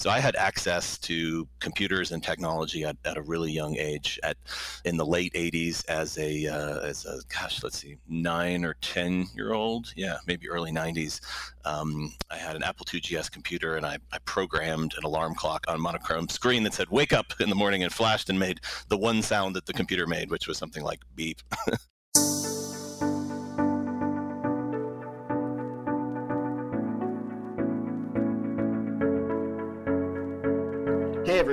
So 0.00 0.08
I 0.08 0.18
had 0.18 0.34
access 0.34 0.96
to 1.00 1.46
computers 1.58 2.10
and 2.10 2.24
technology 2.24 2.84
at, 2.84 2.96
at 3.04 3.18
a 3.18 3.22
really 3.22 3.52
young 3.52 3.76
age. 3.76 4.18
At 4.22 4.38
in 4.86 4.96
the 4.96 5.04
late 5.04 5.34
'80s, 5.34 5.86
as 5.90 6.16
a 6.16 6.46
uh, 6.46 6.80
as 6.80 7.04
a 7.04 7.20
gosh, 7.28 7.62
let's 7.62 7.76
see, 7.76 7.98
nine 8.08 8.64
or 8.64 8.76
ten 8.80 9.26
year 9.36 9.52
old, 9.52 9.92
yeah, 9.96 10.16
maybe 10.26 10.48
early 10.48 10.72
'90s. 10.72 11.20
Um, 11.66 12.14
I 12.30 12.38
had 12.38 12.56
an 12.56 12.62
Apple 12.62 12.86
II 12.90 13.00
GS 13.00 13.28
computer, 13.28 13.76
and 13.76 13.84
I, 13.84 13.98
I 14.10 14.16
programmed 14.24 14.94
an 14.96 15.04
alarm 15.04 15.34
clock 15.34 15.66
on 15.68 15.74
a 15.74 15.78
monochrome 15.78 16.30
screen 16.30 16.62
that 16.62 16.72
said 16.72 16.88
"Wake 16.88 17.12
up" 17.12 17.34
in 17.38 17.50
the 17.50 17.54
morning, 17.54 17.82
and 17.82 17.92
flashed 17.92 18.30
and 18.30 18.38
made 18.38 18.60
the 18.88 18.96
one 18.96 19.20
sound 19.20 19.54
that 19.56 19.66
the 19.66 19.74
computer 19.74 20.06
made, 20.06 20.30
which 20.30 20.48
was 20.48 20.56
something 20.56 20.82
like 20.82 21.00
beep. 21.14 21.42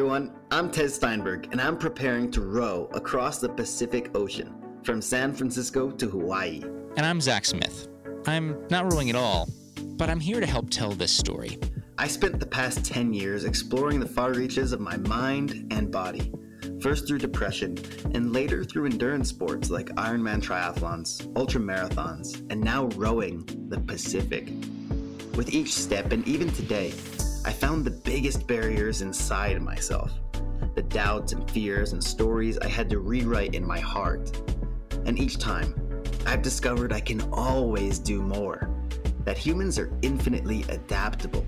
everyone, 0.07 0.33
I'm 0.51 0.71
Tez 0.71 0.95
Steinberg, 0.95 1.49
and 1.51 1.59
I'm 1.59 1.77
preparing 1.77 2.31
to 2.31 2.39
row 2.39 2.89
across 2.93 3.39
the 3.39 3.49
Pacific 3.49 4.15
Ocean 4.15 4.55
from 4.81 5.01
San 5.01 5.33
Francisco 5.33 5.91
to 5.91 6.07
Hawaii. 6.07 6.61
And 6.95 7.05
I'm 7.05 7.19
Zach 7.19 7.43
Smith. 7.43 7.89
I'm 8.25 8.65
not 8.69 8.89
rowing 8.89 9.09
at 9.09 9.17
all, 9.17 9.49
but 9.97 10.09
I'm 10.09 10.21
here 10.21 10.39
to 10.39 10.45
help 10.45 10.69
tell 10.69 10.91
this 10.91 11.11
story. 11.11 11.59
I 11.97 12.07
spent 12.07 12.39
the 12.39 12.45
past 12.45 12.85
10 12.85 13.13
years 13.13 13.43
exploring 13.43 13.99
the 13.99 14.07
far 14.07 14.31
reaches 14.31 14.71
of 14.71 14.79
my 14.79 14.95
mind 14.95 15.67
and 15.71 15.91
body, 15.91 16.31
first 16.81 17.05
through 17.05 17.19
depression, 17.19 17.77
and 18.13 18.31
later 18.31 18.63
through 18.63 18.85
endurance 18.85 19.27
sports 19.27 19.69
like 19.69 19.89
Ironman 19.95 20.41
triathlons, 20.41 21.29
ultra 21.35 21.59
marathons, 21.59 22.49
and 22.49 22.61
now 22.61 22.85
rowing 22.95 23.43
the 23.67 23.81
Pacific. 23.81 24.47
With 25.35 25.53
each 25.53 25.73
step, 25.73 26.13
and 26.13 26.25
even 26.25 26.49
today, 26.51 26.93
I 27.47 27.53
found 27.53 27.85
the 27.85 27.91
biggest 27.91 28.45
barriers 28.45 29.01
inside 29.01 29.61
myself 29.61 30.11
the 30.75 30.81
doubts 30.83 31.31
and 31.31 31.49
fears 31.49 31.93
and 31.93 32.03
stories 32.03 32.59
I 32.59 32.67
had 32.67 32.89
to 32.89 32.99
rewrite 32.99 33.55
in 33.55 33.65
my 33.65 33.79
heart. 33.79 34.37
And 35.05 35.17
each 35.17 35.39
time, 35.39 35.73
I've 36.25 36.41
discovered 36.41 36.91
I 36.91 36.99
can 36.99 37.21
always 37.31 37.99
do 37.99 38.21
more, 38.21 38.69
that 39.23 39.37
humans 39.37 39.79
are 39.79 39.89
infinitely 40.01 40.65
adaptable. 40.67 41.45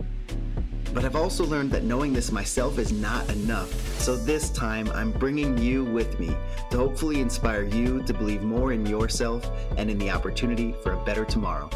But 0.94 1.04
I've 1.04 1.18
also 1.18 1.46
learned 1.46 1.72
that 1.72 1.84
knowing 1.84 2.14
this 2.14 2.32
myself 2.32 2.80
is 2.80 2.94
not 2.94 3.30
enough, 3.30 3.70
so 4.00 4.16
this 4.16 4.52
time 4.52 4.90
I'm 4.92 5.12
bringing 5.12 5.58
you 5.58 5.84
with 5.84 6.18
me 6.18 6.34
to 6.72 6.78
hopefully 6.78 7.20
inspire 7.20 7.64
you 7.64 8.02
to 8.04 8.14
believe 8.14 8.42
more 8.42 8.72
in 8.72 8.86
yourself 8.86 9.52
and 9.76 9.92
in 9.92 9.98
the 9.98 10.12
opportunity 10.12 10.73
for 10.82 10.94
a 10.94 11.04
better 11.04 11.26
tomorrow. 11.26 11.70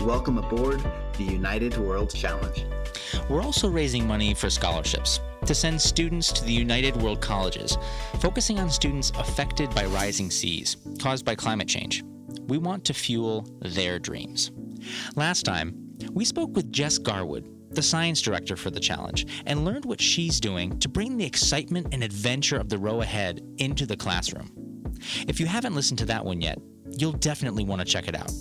Welcome 0.00 0.38
aboard 0.38 0.82
the 1.20 1.32
United 1.32 1.76
World 1.76 2.14
Challenge. 2.14 2.64
We're 3.28 3.42
also 3.42 3.68
raising 3.68 4.06
money 4.06 4.32
for 4.32 4.48
scholarships 4.48 5.20
to 5.44 5.54
send 5.54 5.80
students 5.80 6.32
to 6.32 6.44
the 6.44 6.52
United 6.52 6.96
World 6.96 7.20
Colleges, 7.20 7.76
focusing 8.20 8.58
on 8.58 8.70
students 8.70 9.10
affected 9.18 9.74
by 9.74 9.84
rising 9.84 10.30
seas 10.30 10.78
caused 10.98 11.26
by 11.26 11.34
climate 11.34 11.68
change. 11.68 12.02
We 12.46 12.56
want 12.56 12.86
to 12.86 12.94
fuel 12.94 13.46
their 13.60 13.98
dreams. 13.98 14.50
Last 15.14 15.42
time, 15.42 15.74
we 16.10 16.24
spoke 16.24 16.56
with 16.56 16.72
Jess 16.72 16.96
Garwood, 16.96 17.46
the 17.74 17.82
science 17.82 18.22
director 18.22 18.56
for 18.56 18.70
the 18.70 18.80
challenge, 18.80 19.26
and 19.44 19.64
learned 19.64 19.84
what 19.84 20.00
she's 20.00 20.40
doing 20.40 20.78
to 20.78 20.88
bring 20.88 21.18
the 21.18 21.26
excitement 21.26 21.88
and 21.92 22.02
adventure 22.02 22.56
of 22.56 22.70
the 22.70 22.78
row 22.78 23.02
ahead 23.02 23.42
into 23.58 23.84
the 23.84 23.96
classroom. 23.96 24.50
If 25.28 25.38
you 25.38 25.44
haven't 25.44 25.74
listened 25.74 25.98
to 25.98 26.06
that 26.06 26.24
one 26.24 26.40
yet, 26.40 26.58
you'll 26.96 27.12
definitely 27.12 27.64
want 27.64 27.80
to 27.80 27.86
check 27.86 28.08
it 28.08 28.16
out. 28.16 28.32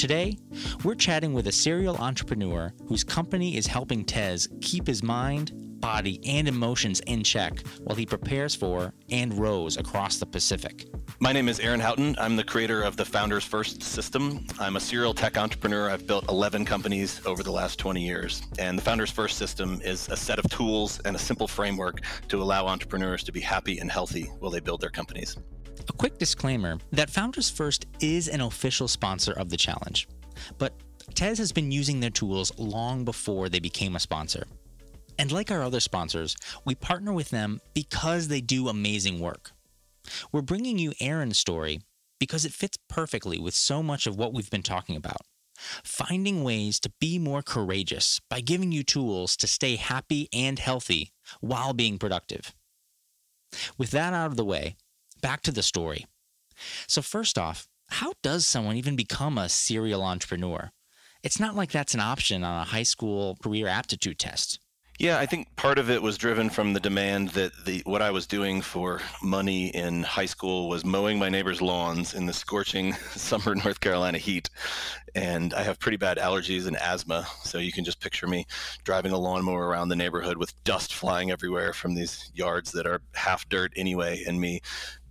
Today, 0.00 0.38
we're 0.82 0.94
chatting 0.94 1.34
with 1.34 1.46
a 1.46 1.52
serial 1.52 1.94
entrepreneur 1.98 2.72
whose 2.86 3.04
company 3.04 3.58
is 3.58 3.66
helping 3.66 4.02
Tez 4.02 4.48
keep 4.62 4.86
his 4.86 5.02
mind, 5.02 5.52
body, 5.78 6.18
and 6.24 6.48
emotions 6.48 7.00
in 7.00 7.22
check 7.22 7.60
while 7.82 7.94
he 7.94 8.06
prepares 8.06 8.54
for 8.54 8.94
and 9.10 9.38
rows 9.38 9.76
across 9.76 10.16
the 10.16 10.24
Pacific. 10.24 10.86
My 11.18 11.34
name 11.34 11.50
is 11.50 11.60
Aaron 11.60 11.80
Houghton. 11.80 12.16
I'm 12.18 12.34
the 12.34 12.42
creator 12.42 12.80
of 12.80 12.96
the 12.96 13.04
Founders 13.04 13.44
First 13.44 13.82
system. 13.82 14.46
I'm 14.58 14.76
a 14.76 14.80
serial 14.80 15.12
tech 15.12 15.36
entrepreneur. 15.36 15.90
I've 15.90 16.06
built 16.06 16.30
11 16.30 16.64
companies 16.64 17.20
over 17.26 17.42
the 17.42 17.52
last 17.52 17.78
20 17.78 18.02
years. 18.02 18.40
And 18.58 18.78
the 18.78 18.82
Founders 18.82 19.10
First 19.10 19.36
system 19.36 19.82
is 19.84 20.08
a 20.08 20.16
set 20.16 20.38
of 20.38 20.48
tools 20.48 20.98
and 21.04 21.14
a 21.14 21.18
simple 21.18 21.46
framework 21.46 22.00
to 22.28 22.42
allow 22.42 22.68
entrepreneurs 22.68 23.22
to 23.24 23.32
be 23.32 23.40
happy 23.40 23.80
and 23.80 23.92
healthy 23.92 24.30
while 24.38 24.50
they 24.50 24.60
build 24.60 24.80
their 24.80 24.88
companies. 24.88 25.36
A 25.88 25.92
quick 25.92 26.18
disclaimer 26.18 26.78
that 26.92 27.10
Founders 27.10 27.50
First 27.50 27.86
is 28.00 28.28
an 28.28 28.40
official 28.40 28.88
sponsor 28.88 29.32
of 29.32 29.48
the 29.48 29.56
challenge, 29.56 30.08
but 30.58 30.74
Tez 31.14 31.38
has 31.38 31.52
been 31.52 31.72
using 31.72 32.00
their 32.00 32.10
tools 32.10 32.52
long 32.58 33.04
before 33.04 33.48
they 33.48 33.60
became 33.60 33.96
a 33.96 34.00
sponsor. 34.00 34.44
And 35.18 35.32
like 35.32 35.50
our 35.50 35.62
other 35.62 35.80
sponsors, 35.80 36.36
we 36.64 36.74
partner 36.74 37.12
with 37.12 37.30
them 37.30 37.60
because 37.74 38.28
they 38.28 38.40
do 38.40 38.68
amazing 38.68 39.20
work. 39.20 39.52
We're 40.32 40.42
bringing 40.42 40.78
you 40.78 40.92
Aaron's 41.00 41.38
story 41.38 41.80
because 42.18 42.44
it 42.44 42.52
fits 42.52 42.78
perfectly 42.88 43.38
with 43.38 43.54
so 43.54 43.82
much 43.82 44.06
of 44.06 44.16
what 44.16 44.32
we've 44.32 44.50
been 44.50 44.62
talking 44.62 44.96
about. 44.96 45.22
Finding 45.84 46.42
ways 46.42 46.80
to 46.80 46.92
be 47.00 47.18
more 47.18 47.42
courageous 47.42 48.20
by 48.30 48.40
giving 48.40 48.72
you 48.72 48.82
tools 48.82 49.36
to 49.36 49.46
stay 49.46 49.76
happy 49.76 50.28
and 50.32 50.58
healthy 50.58 51.12
while 51.40 51.72
being 51.72 51.98
productive. 51.98 52.54
With 53.76 53.90
that 53.90 54.14
out 54.14 54.28
of 54.28 54.36
the 54.36 54.44
way, 54.44 54.76
back 55.20 55.42
to 55.42 55.52
the 55.52 55.62
story. 55.62 56.06
So, 56.86 57.02
first 57.02 57.38
off, 57.38 57.66
how 57.88 58.12
does 58.22 58.46
someone 58.46 58.76
even 58.76 58.96
become 58.96 59.38
a 59.38 59.48
serial 59.48 60.02
entrepreneur? 60.02 60.70
It's 61.22 61.40
not 61.40 61.56
like 61.56 61.70
that's 61.70 61.94
an 61.94 62.00
option 62.00 62.44
on 62.44 62.62
a 62.62 62.64
high 62.64 62.84
school 62.84 63.36
career 63.42 63.66
aptitude 63.66 64.18
test. 64.18 64.58
Yeah, 65.00 65.18
I 65.18 65.24
think 65.24 65.56
part 65.56 65.78
of 65.78 65.88
it 65.88 66.02
was 66.02 66.18
driven 66.18 66.50
from 66.50 66.74
the 66.74 66.80
demand 66.80 67.30
that 67.30 67.52
the 67.64 67.80
what 67.86 68.02
I 68.02 68.10
was 68.10 68.26
doing 68.26 68.60
for 68.60 69.00
money 69.22 69.68
in 69.68 70.02
high 70.02 70.26
school 70.26 70.68
was 70.68 70.84
mowing 70.84 71.18
my 71.18 71.30
neighbors' 71.30 71.62
lawns 71.62 72.12
in 72.12 72.26
the 72.26 72.34
scorching 72.34 72.92
summer 73.12 73.54
North 73.54 73.80
Carolina 73.80 74.18
heat. 74.18 74.50
And 75.14 75.54
I 75.54 75.62
have 75.62 75.78
pretty 75.78 75.96
bad 75.96 76.18
allergies 76.18 76.66
and 76.66 76.76
asthma, 76.76 77.26
so 77.42 77.58
you 77.58 77.72
can 77.72 77.84
just 77.84 78.00
picture 78.00 78.26
me 78.26 78.46
driving 78.84 79.12
a 79.12 79.18
lawnmower 79.18 79.66
around 79.66 79.88
the 79.88 79.96
neighborhood 79.96 80.36
with 80.36 80.52
dust 80.64 80.94
flying 80.94 81.30
everywhere 81.30 81.72
from 81.72 81.94
these 81.94 82.30
yards 82.34 82.72
that 82.72 82.86
are 82.86 83.00
half 83.14 83.48
dirt 83.48 83.72
anyway, 83.76 84.22
and 84.26 84.40
me 84.40 84.60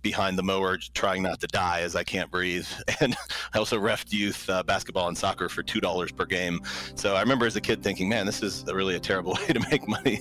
behind 0.02 0.38
the 0.38 0.42
mower 0.42 0.78
trying 0.94 1.22
not 1.22 1.40
to 1.40 1.46
die 1.46 1.80
as 1.80 1.94
I 1.94 2.04
can't 2.04 2.30
breathe. 2.30 2.66
And 3.00 3.16
I 3.54 3.58
also 3.58 3.78
refed 3.78 4.12
youth 4.12 4.48
uh, 4.50 4.62
basketball 4.62 5.08
and 5.08 5.16
soccer 5.16 5.48
for 5.48 5.62
$2 5.62 6.16
per 6.16 6.26
game. 6.26 6.60
So 6.96 7.14
I 7.14 7.20
remember 7.20 7.46
as 7.46 7.56
a 7.56 7.60
kid 7.60 7.82
thinking, 7.82 8.08
man, 8.08 8.26
this 8.26 8.42
is 8.42 8.64
really 8.66 8.96
a 8.96 9.00
terrible 9.00 9.32
way 9.40 9.46
to 9.48 9.60
make 9.70 9.88
money. 9.88 10.20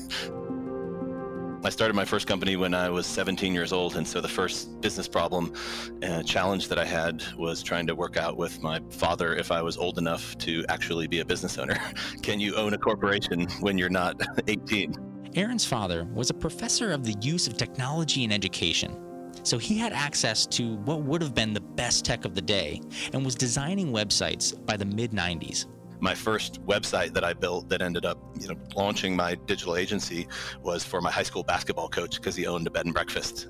I 1.64 1.70
started 1.70 1.94
my 1.94 2.06
first 2.06 2.28
company 2.28 2.56
when 2.56 2.74
I 2.74 2.90
was 2.90 3.06
17 3.06 3.54
years 3.54 3.74
old, 3.74 3.98
and 3.98 4.08
so 4.08 4.22
the 4.22 4.28
first 4.28 4.80
business 4.82 5.08
problem 5.08 5.54
and 6.02 6.26
challenge 6.26 6.70
that 6.70 6.80
I 6.80 6.86
had 6.86 7.24
was 7.38 7.62
trying 7.62 7.86
to 7.88 7.96
work 7.96 8.18
out 8.18 8.38
with 8.38 8.62
my 8.62 8.80
father 8.90 9.36
if 9.36 9.52
I 9.52 9.62
was 9.62 9.78
old 9.78 9.98
enough 9.98 10.38
to 10.40 10.64
actually 10.70 11.08
be 11.08 11.20
a 11.20 11.26
business 11.26 11.58
owner. 11.58 11.78
Can 12.22 12.40
you 12.40 12.56
own 12.56 12.74
a 12.74 12.78
corporation 12.78 13.48
when 13.60 13.78
you're 13.78 13.90
not 13.90 14.20
18? 14.48 14.96
Aaron's 15.36 15.66
father 15.66 16.06
was 16.14 16.30
a 16.30 16.34
professor 16.34 16.92
of 16.92 17.04
the 17.04 17.16
use 17.22 17.48
of 17.48 17.58
technology 17.58 18.24
in 18.24 18.32
education 18.32 18.98
so 19.44 19.58
he 19.58 19.78
had 19.78 19.94
access 19.94 20.46
to 20.48 20.76
what 20.78 21.02
would 21.04 21.22
have 21.22 21.34
been 21.34 21.54
the 21.54 21.62
best 21.62 22.06
tech 22.06 22.26
of 22.26 22.36
the 22.36 22.42
day 22.42 22.82
and 23.14 23.24
was 23.24 23.36
designing 23.36 23.92
websites 23.92 24.54
by 24.66 24.78
the 24.78 24.86
mid 24.86 25.12
90s. 25.12 25.66
My 26.00 26.16
first 26.16 26.66
website 26.66 27.14
that 27.14 27.24
I 27.24 27.34
built 27.34 27.70
that 27.70 27.82
ended 27.82 28.06
up, 28.06 28.18
you 28.40 28.48
know, 28.48 28.56
launching 28.76 29.16
my 29.16 29.36
digital 29.36 29.76
agency 29.76 30.28
was 30.62 30.84
for 30.84 31.02
my 31.02 31.12
high 31.12 31.24
school 31.24 31.44
basketball 31.44 31.90
coach 31.90 32.16
because 32.16 32.36
he 32.36 32.48
owned 32.48 32.68
a 32.68 32.72
bed 32.72 32.86
and 32.86 32.94
breakfast. 32.94 33.48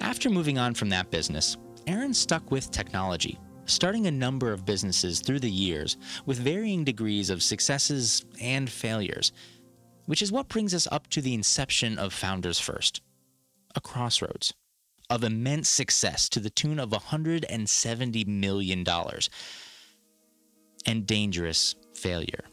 After 0.00 0.30
moving 0.30 0.58
on 0.58 0.74
from 0.74 0.88
that 0.90 1.10
business, 1.10 1.56
Aaron 1.86 2.14
stuck 2.14 2.50
with 2.50 2.70
technology, 2.70 3.38
starting 3.66 4.06
a 4.06 4.10
number 4.10 4.52
of 4.52 4.64
businesses 4.64 5.20
through 5.20 5.40
the 5.40 5.50
years 5.50 5.96
with 6.26 6.38
varying 6.38 6.84
degrees 6.84 7.30
of 7.30 7.42
successes 7.42 8.24
and 8.40 8.70
failures, 8.70 9.32
which 10.06 10.22
is 10.22 10.32
what 10.32 10.48
brings 10.48 10.74
us 10.74 10.88
up 10.90 11.08
to 11.08 11.20
the 11.20 11.34
inception 11.34 11.98
of 11.98 12.12
Founders 12.12 12.60
First, 12.60 13.02
a 13.74 13.80
crossroads 13.80 14.54
of 15.10 15.24
immense 15.24 15.68
success 15.68 16.28
to 16.28 16.40
the 16.40 16.50
tune 16.50 16.78
of 16.78 16.90
$170 16.90 18.26
million 18.26 18.84
and 20.86 21.06
dangerous 21.06 21.74
failure. 21.98 22.44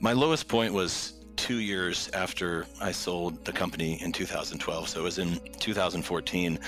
My 0.00 0.12
lowest 0.12 0.48
point 0.48 0.74
was 0.74 1.14
two 1.36 1.58
years 1.58 2.10
after 2.14 2.66
I 2.80 2.92
sold 2.92 3.44
the 3.44 3.52
company 3.52 4.00
in 4.02 4.12
2012. 4.12 4.88
So 4.88 5.00
it 5.00 5.02
was 5.02 5.18
in 5.18 5.40
2014. 5.58 6.58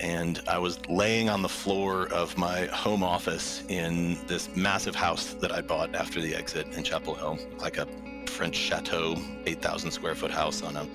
And 0.00 0.40
I 0.48 0.58
was 0.58 0.78
laying 0.88 1.28
on 1.28 1.42
the 1.42 1.48
floor 1.48 2.08
of 2.08 2.36
my 2.38 2.66
home 2.66 3.02
office 3.02 3.62
in 3.68 4.18
this 4.26 4.54
massive 4.56 4.94
house 4.94 5.34
that 5.34 5.52
I 5.52 5.60
bought 5.60 5.94
after 5.94 6.20
the 6.20 6.34
exit 6.34 6.66
in 6.74 6.84
Chapel 6.84 7.14
Hill, 7.14 7.38
like 7.58 7.78
a 7.78 7.86
French 8.34 8.56
chateau, 8.56 9.16
8,000 9.46 9.92
square 9.92 10.16
foot 10.16 10.32
house 10.32 10.60
on 10.62 10.76
a 10.76 10.86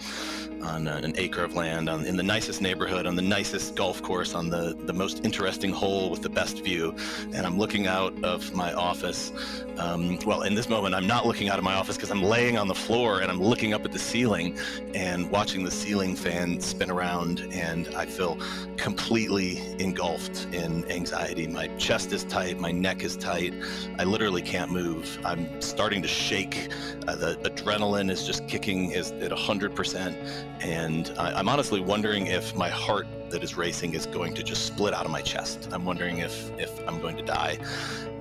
on 0.62 0.88
an 0.88 1.14
acre 1.18 1.44
of 1.44 1.56
land 1.56 1.90
on, 1.90 2.06
in 2.06 2.16
the 2.16 2.24
nicest 2.24 2.62
neighborhood, 2.62 3.06
on 3.06 3.16
the 3.16 3.22
nicest 3.22 3.76
golf 3.76 4.02
course, 4.02 4.34
on 4.36 4.50
the, 4.50 4.76
the 4.86 4.94
most 4.94 5.24
interesting 5.24 5.72
hole 5.72 6.10
with 6.10 6.22
the 6.22 6.30
best 6.30 6.64
view. 6.64 6.96
And 7.34 7.46
I'm 7.46 7.58
looking 7.58 7.88
out 7.88 8.14
of 8.24 8.54
my 8.54 8.74
office. 8.74 9.32
Um, 9.78 10.20
well, 10.26 10.42
in 10.42 10.56
this 10.56 10.70
moment, 10.70 10.96
I'm 10.96 11.08
not 11.08 11.26
looking 11.26 11.50
out 11.50 11.58
of 11.58 11.64
my 11.64 11.76
office 11.76 11.96
because 11.96 12.12
I'm 12.12 12.24
laying 12.24 12.58
on 12.58 12.68
the 12.68 12.76
floor 12.76 13.22
and 13.22 13.32
I'm 13.32 13.42
looking 13.42 13.74
up 13.74 13.86
at 13.86 13.92
the 13.92 14.00
ceiling 14.00 14.58
and 14.94 15.30
watching 15.32 15.64
the 15.64 15.72
ceiling 15.72 16.16
fan 16.16 16.60
spin 16.60 16.92
around. 16.92 17.40
And 17.52 17.88
I 17.96 18.06
feel 18.06 18.38
completely 18.78 19.60
engulfed 19.80 20.48
in 20.54 20.90
anxiety. 20.92 21.48
My 21.48 21.68
chest 21.78 22.12
is 22.12 22.24
tight, 22.26 22.60
my 22.60 22.72
neck 22.72 23.04
is 23.04 23.16
tight. 23.16 23.54
I 23.98 24.04
literally 24.04 24.42
can't 24.42 24.72
move. 24.72 25.20
I'm 25.24 25.62
starting 25.62 26.02
to 26.02 26.08
shake. 26.08 26.70
Uh, 27.08 27.16
the 27.16 27.29
adrenaline 27.38 28.10
is 28.10 28.26
just 28.26 28.48
kicking 28.48 28.92
is 28.92 29.12
at 29.12 29.32
100% 29.32 30.16
and 30.62 31.14
I, 31.18 31.40
am 31.40 31.50
honestly 31.50 31.80
wondering 31.80 32.28
if 32.28 32.56
my 32.56 32.70
heart 32.70 33.08
that 33.30 33.44
is 33.44 33.56
racing 33.56 33.94
is 33.94 34.06
going 34.06 34.34
to 34.34 34.44
just 34.44 34.66
split 34.66 34.94
out 34.94 35.06
of 35.06 35.12
my 35.12 35.22
chest. 35.22 35.70
I'm 35.72 35.86
wondering 35.86 36.20
if 36.20 36.52
if 36.58 36.72
I'm 36.88 37.00
going 37.00 37.16
to 37.18 37.24
die, 37.24 37.58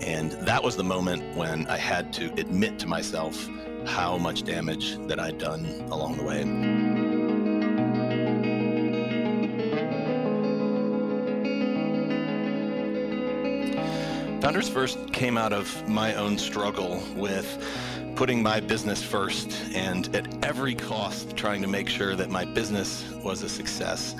and 0.01 0.33
that 0.33 0.63
was 0.63 0.77
the 0.77 0.85
moment 0.85 1.37
when 1.37 1.67
I 1.67 1.77
had 1.77 2.13
to 2.15 2.33
admit 2.35 2.79
to 2.81 2.87
myself 2.87 3.49
how 3.87 4.19
much 4.19 4.43
damage 4.43 4.99
that 5.07 5.19
I'd 5.19 5.39
done 5.39 5.65
along 5.91 6.19
the 6.19 6.25
way. 6.25 6.45
Founders 14.41 14.69
First 14.69 15.13
came 15.13 15.37
out 15.37 15.53
of 15.53 15.89
my 15.89 16.15
own 16.15 16.39
struggle 16.39 17.03
with 17.17 17.47
putting 18.19 18.43
my 18.43 18.59
business 18.59 19.01
first 19.01 19.49
and 19.77 20.13
at 20.13 20.45
every 20.45 20.75
cost 20.75 21.37
trying 21.37 21.63
to 21.63 21.69
make 21.69 21.89
sure 21.89 22.17
that 22.17 22.29
my 22.29 22.45
business 22.45 23.09
was 23.29 23.43
a 23.43 23.49
success. 23.49 24.15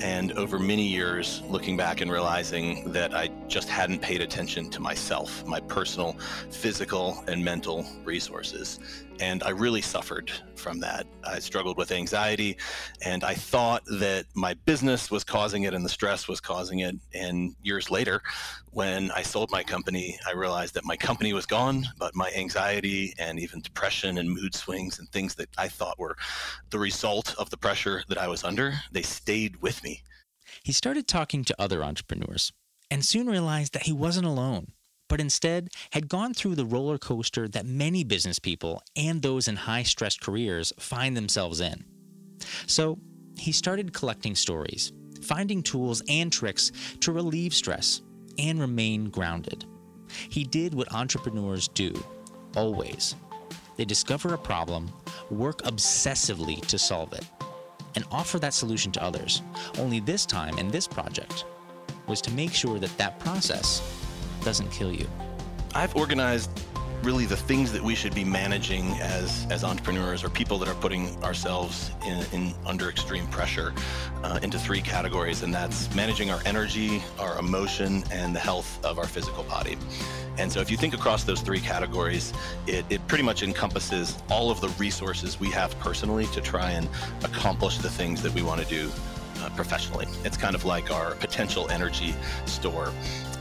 And 0.00 0.32
over 0.32 0.58
many 0.58 0.86
years, 0.86 1.42
looking 1.50 1.76
back 1.76 2.00
and 2.00 2.10
realizing 2.10 2.90
that 2.92 3.14
I 3.14 3.28
just 3.46 3.68
hadn't 3.68 4.00
paid 4.00 4.22
attention 4.22 4.70
to 4.70 4.80
myself, 4.80 5.44
my 5.44 5.60
personal, 5.60 6.16
physical, 6.50 7.22
and 7.28 7.44
mental 7.44 7.84
resources. 8.04 8.80
And 9.20 9.42
I 9.42 9.50
really 9.50 9.82
suffered 9.82 10.32
from 10.56 10.80
that. 10.80 11.06
I 11.22 11.38
struggled 11.38 11.76
with 11.76 11.92
anxiety, 11.92 12.56
and 13.04 13.22
I 13.22 13.34
thought 13.34 13.84
that 14.00 14.24
my 14.34 14.54
business 14.64 15.10
was 15.10 15.24
causing 15.24 15.64
it 15.64 15.74
and 15.74 15.84
the 15.84 15.90
stress 15.90 16.26
was 16.26 16.40
causing 16.40 16.80
it. 16.80 16.96
And 17.12 17.54
years 17.62 17.90
later, 17.90 18.22
when 18.70 19.10
I 19.12 19.22
sold 19.22 19.50
my 19.52 19.62
company, 19.62 20.18
I 20.26 20.32
realized 20.32 20.74
that 20.74 20.84
my 20.84 20.96
company 20.96 21.32
was 21.32 21.46
gone, 21.46 21.84
but 21.98 22.14
my 22.16 22.30
anxiety 22.36 23.14
and 23.18 23.38
even 23.38 23.60
depression 23.60 24.18
and 24.18 24.28
mood 24.28 24.54
swings 24.54 24.98
and 24.98 25.08
things 25.10 25.34
that 25.36 25.48
I 25.56 25.68
thought 25.68 25.98
were 25.98 26.16
the 26.70 26.78
result 26.78 27.36
of 27.38 27.50
the 27.50 27.56
pressure 27.56 28.02
that 28.08 28.18
I 28.18 28.26
was 28.26 28.42
under, 28.54 28.74
they 28.92 29.02
stayed 29.02 29.60
with 29.60 29.82
me. 29.82 30.04
He 30.62 30.70
started 30.70 31.08
talking 31.08 31.42
to 31.44 31.56
other 31.60 31.82
entrepreneurs 31.82 32.52
and 32.88 33.04
soon 33.04 33.26
realized 33.26 33.72
that 33.72 33.82
he 33.82 33.92
wasn't 33.92 34.26
alone, 34.26 34.68
but 35.08 35.20
instead 35.20 35.70
had 35.90 36.08
gone 36.08 36.34
through 36.34 36.54
the 36.54 36.64
roller 36.64 36.96
coaster 36.96 37.48
that 37.48 37.66
many 37.66 38.04
business 38.04 38.38
people 38.38 38.80
and 38.94 39.20
those 39.20 39.48
in 39.48 39.56
high 39.56 39.82
stress 39.82 40.16
careers 40.16 40.72
find 40.78 41.16
themselves 41.16 41.60
in. 41.60 41.84
So 42.68 43.00
he 43.36 43.50
started 43.50 43.92
collecting 43.92 44.36
stories, 44.36 44.92
finding 45.20 45.60
tools 45.60 46.00
and 46.08 46.32
tricks 46.32 46.70
to 47.00 47.10
relieve 47.10 47.54
stress 47.54 48.02
and 48.38 48.60
remain 48.60 49.10
grounded. 49.10 49.64
He 50.28 50.44
did 50.44 50.74
what 50.74 50.94
entrepreneurs 50.94 51.66
do, 51.66 51.92
always 52.54 53.16
they 53.76 53.84
discover 53.84 54.34
a 54.34 54.38
problem, 54.38 54.90
work 55.30 55.62
obsessively 55.62 56.64
to 56.66 56.78
solve 56.78 57.12
it, 57.12 57.24
and 57.94 58.04
offer 58.10 58.38
that 58.38 58.54
solution 58.54 58.92
to 58.92 59.02
others. 59.02 59.42
Only 59.78 60.00
this 60.00 60.26
time 60.26 60.58
in 60.58 60.68
this 60.68 60.86
project 60.86 61.44
was 62.06 62.20
to 62.22 62.32
make 62.32 62.52
sure 62.52 62.78
that 62.78 62.96
that 62.98 63.18
process 63.20 63.82
doesn't 64.42 64.70
kill 64.70 64.92
you. 64.92 65.08
I've 65.74 65.96
organized 65.96 66.50
really 67.04 67.26
the 67.26 67.36
things 67.36 67.70
that 67.70 67.82
we 67.82 67.94
should 67.94 68.14
be 68.14 68.24
managing 68.24 68.92
as 69.00 69.46
as 69.50 69.62
entrepreneurs 69.62 70.24
or 70.24 70.30
people 70.30 70.58
that 70.58 70.68
are 70.68 70.74
putting 70.76 71.22
ourselves 71.22 71.90
in, 72.06 72.24
in 72.32 72.54
under 72.64 72.88
extreme 72.88 73.26
pressure 73.26 73.74
uh, 74.22 74.40
into 74.42 74.58
three 74.58 74.80
categories 74.80 75.42
and 75.42 75.52
that's 75.52 75.94
managing 75.94 76.30
our 76.30 76.40
energy 76.46 77.02
our 77.18 77.38
emotion 77.38 78.02
and 78.10 78.34
the 78.34 78.40
health 78.40 78.82
of 78.84 78.98
our 78.98 79.06
physical 79.06 79.44
body 79.44 79.76
and 80.38 80.50
so 80.50 80.60
if 80.60 80.70
you 80.70 80.78
think 80.78 80.94
across 80.94 81.24
those 81.24 81.42
three 81.42 81.60
categories 81.60 82.32
it, 82.66 82.86
it 82.88 83.06
pretty 83.06 83.24
much 83.24 83.42
encompasses 83.42 84.16
all 84.30 84.50
of 84.50 84.58
the 84.62 84.68
resources 84.70 85.38
we 85.38 85.50
have 85.50 85.78
personally 85.80 86.24
to 86.26 86.40
try 86.40 86.70
and 86.70 86.88
accomplish 87.22 87.76
the 87.78 87.90
things 87.90 88.22
that 88.22 88.32
we 88.32 88.42
want 88.42 88.60
to 88.60 88.66
do 88.66 88.90
uh, 89.44 89.50
professionally. 89.50 90.06
It's 90.24 90.36
kind 90.36 90.54
of 90.54 90.64
like 90.64 90.90
our 90.90 91.14
potential 91.16 91.68
energy 91.70 92.14
store. 92.46 92.92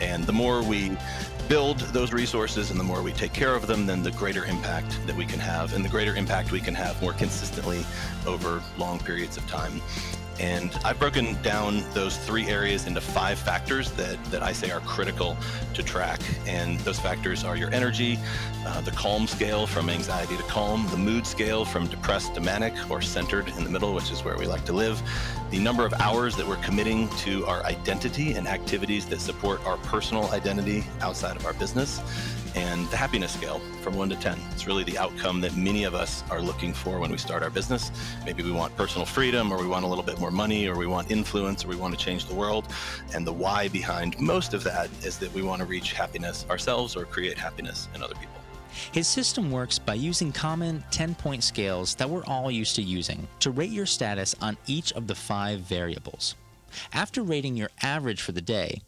And 0.02 0.26
the 0.26 0.34
more 0.34 0.62
we 0.62 0.98
build 1.48 1.80
those 1.80 2.14
resources 2.14 2.72
and 2.72 2.80
the 2.80 2.84
more 2.84 3.02
we 3.02 3.12
take 3.12 3.34
care 3.34 3.56
of 3.56 3.68
them, 3.68 3.86
then 3.86 4.04
the 4.04 4.12
greater 4.12 4.46
impact 4.46 5.00
that 5.06 5.16
we 5.16 5.26
can 5.26 5.40
have, 5.40 5.74
and 5.74 5.84
the 5.84 5.90
greater 5.90 6.16
impact 6.16 6.52
we 6.52 6.60
can 6.60 6.76
have 6.76 7.00
more 7.02 7.14
consistently 7.14 7.86
over 8.26 8.64
long 8.78 9.00
periods 9.00 9.38
of 9.38 9.48
time. 9.48 9.82
And 10.40 10.72
I've 10.84 11.00
broken 11.00 11.42
down 11.42 11.84
those 11.94 12.18
three 12.18 12.48
areas 12.48 12.88
into 12.88 13.02
five 13.02 13.38
factors 13.38 13.92
that, 13.92 14.24
that 14.26 14.42
I 14.42 14.52
say 14.52 14.72
are 14.72 14.80
critical 14.82 15.38
to 15.74 15.84
track. 15.84 16.20
And 16.48 16.80
those 16.82 17.00
factors 17.00 17.44
are 17.44 17.56
your 17.56 17.72
energy, 17.74 18.20
uh, 18.66 18.82
the 18.82 18.92
calm 18.92 19.28
scale 19.28 19.68
from 19.68 19.90
anxiety 19.90 20.36
to 20.38 20.44
calm, 20.44 20.88
the 20.90 20.98
mood 20.98 21.28
scale 21.28 21.66
from 21.66 21.88
depressed 21.88 22.34
to 22.36 22.42
manic 22.42 22.74
or 22.90 23.02
centered 23.02 23.48
in 23.50 23.64
the 23.64 23.70
middle, 23.70 23.94
which 23.94 24.12
is 24.12 24.24
where 24.24 24.38
we 24.38 24.46
like 24.46 24.66
to 24.66 24.74
live, 24.74 25.02
the 25.52 25.60
number 25.60 25.86
of 25.86 25.94
hours 25.94 26.36
that 26.36 26.48
we're 26.48 26.56
committing 26.58 27.10
to 27.18 27.46
our 27.46 27.64
identity 27.66 28.34
and 28.34 28.48
activities 28.48 29.06
that 29.06 29.22
support 29.22 29.64
our 29.66 29.78
personal 29.78 30.26
identity 30.32 30.84
outside 31.02 31.36
of 31.36 31.46
our 31.46 31.54
business, 31.54 32.02
and 32.56 32.88
the 32.90 32.98
happiness 32.98 33.34
scale 33.34 33.60
from 33.82 33.96
1 33.96 34.10
to 34.10 34.16
10. 34.16 34.40
It's 34.52 34.68
really 34.68 34.84
the 34.84 34.98
outcome 34.98 35.42
that 35.42 35.56
many 35.56 35.84
of 35.84 35.96
us 35.96 36.24
are 36.30 36.42
looking 36.42 36.74
for 36.74 37.00
when 37.00 37.12
we 37.12 37.18
start 37.18 37.44
our 37.44 37.50
business. 37.50 37.92
Maybe 38.26 38.44
we 38.44 38.52
want 38.52 38.76
personal 38.76 39.06
freedom, 39.06 39.52
or 39.52 39.60
we 39.60 39.68
want 39.68 39.86
a 39.86 39.88
little 39.88 40.04
bit 40.04 40.20
more 40.20 40.32
money, 40.32 40.68
or 40.68 40.78
we 40.78 40.88
want 40.88 41.12
influence, 41.12 41.66
or 41.66 41.68
we 41.68 41.76
want 41.76 41.98
to 41.98 42.04
change 42.04 42.26
the 42.26 42.36
world. 42.36 42.68
And 43.14 43.26
the 43.26 43.34
why 43.34 43.68
behind 43.68 44.20
most 44.20 44.54
of 44.54 44.64
that 44.64 44.90
is 45.04 45.18
that 45.20 45.34
we 45.34 45.42
want 45.42 45.62
to 45.62 45.66
reach 45.66 45.94
happiness 45.94 46.46
ourselves 46.50 46.96
or 46.96 47.06
create 47.06 47.38
happiness 47.38 47.88
in 47.96 48.04
other 48.04 48.16
people. 48.16 48.34
His 48.92 49.08
system 49.08 49.52
works 49.52 49.78
by 49.78 49.94
using 49.96 50.32
common 50.32 50.84
10 50.92 51.16
point 51.16 51.44
scales 51.44 51.96
that 51.96 52.10
we're 52.10 52.26
all 52.26 52.50
used 52.50 52.76
to 52.76 52.82
using 52.82 53.28
to 53.40 53.52
rate 53.52 53.70
your 53.70 53.86
status 53.86 54.36
on 54.42 54.58
each 54.68 54.92
of 54.94 55.08
the 55.08 55.16
five 55.16 55.60
variables. 55.62 56.36
After 56.92 57.22
rating 57.22 57.56
your 57.56 57.70
average 57.84 58.22
for 58.22 58.32
the 58.32 58.42
day, 58.42 58.82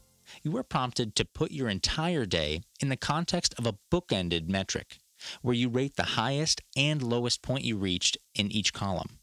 you 0.46 0.56
are 0.56 0.64
prompted 0.64 1.16
to 1.16 1.26
put 1.26 1.52
your 1.52 1.68
entire 1.68 2.26
day 2.26 2.62
in 2.80 2.90
the 2.90 2.96
context 2.96 3.56
of 3.58 3.66
a 3.66 3.76
bookended 3.92 4.48
metric, 4.48 5.00
where 5.42 5.56
you 5.56 5.68
rate 5.68 5.96
the 5.96 6.04
highest 6.04 6.62
and 6.78 7.02
lowest 7.02 7.42
point 7.42 7.64
you 7.64 7.76
reached 7.76 8.16
in 8.36 8.52
each 8.52 8.72
column. 8.72 9.18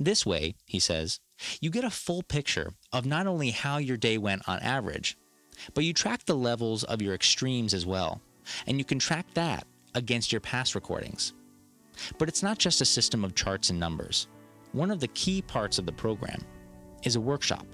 This 0.00 0.26
way, 0.26 0.56
he 0.66 0.80
says, 0.80 1.20
you 1.60 1.70
get 1.70 1.84
a 1.84 1.90
full 1.90 2.22
picture 2.24 2.72
of 2.92 3.06
not 3.06 3.28
only 3.28 3.52
how 3.52 3.78
your 3.78 3.96
day 3.96 4.18
went 4.18 4.42
on 4.48 4.58
average, 4.58 5.16
but 5.72 5.84
you 5.84 5.94
track 5.94 6.24
the 6.24 6.34
levels 6.34 6.82
of 6.82 7.00
your 7.00 7.14
extremes 7.14 7.72
as 7.72 7.86
well, 7.86 8.20
and 8.66 8.76
you 8.76 8.84
can 8.84 8.98
track 8.98 9.26
that 9.34 9.64
against 9.94 10.32
your 10.32 10.40
past 10.40 10.74
recordings. 10.74 11.32
But 12.18 12.28
it's 12.28 12.42
not 12.42 12.58
just 12.58 12.80
a 12.80 12.84
system 12.84 13.24
of 13.24 13.36
charts 13.36 13.70
and 13.70 13.78
numbers. 13.78 14.26
One 14.72 14.90
of 14.90 14.98
the 14.98 15.08
key 15.08 15.42
parts 15.42 15.78
of 15.78 15.86
the 15.86 15.92
program 15.92 16.40
is 17.04 17.14
a 17.14 17.20
workshop 17.20 17.66